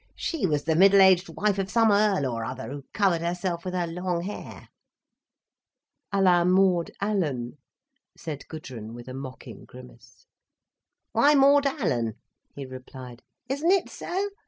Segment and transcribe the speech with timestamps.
[0.15, 3.75] "She was the middle aged wife of some Earl or other, who covered herself with
[3.75, 4.69] her long hair."
[6.11, 7.59] "À la Maud Allan,"
[8.17, 10.25] said Gudrun with a mocking grimace.
[11.11, 12.15] "Why Maud Allan?"
[12.55, 13.21] he replied.
[13.47, 14.31] "Isn't it so?